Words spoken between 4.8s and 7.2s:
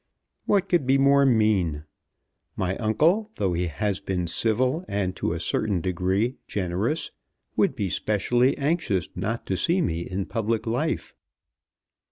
and to a certain degree generous,